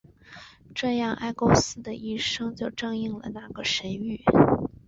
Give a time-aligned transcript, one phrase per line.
[0.73, 4.23] 这样埃勾斯的一生就正应了那个神谕。